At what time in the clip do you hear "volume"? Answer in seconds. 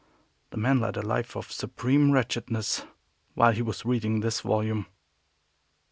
4.41-4.87